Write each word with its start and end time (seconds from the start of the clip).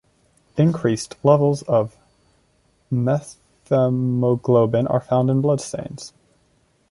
Increased 0.57 1.15
levels 1.21 1.61
of 1.61 1.95
methemoglobin 2.91 4.87
are 4.89 4.99
found 4.99 5.29
in 5.29 5.41
blood 5.41 5.61
stains. 5.61 6.11